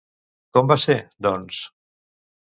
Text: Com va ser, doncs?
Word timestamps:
Com 0.57 0.69
va 0.71 0.77
ser, 0.83 0.95
doncs? 1.25 1.59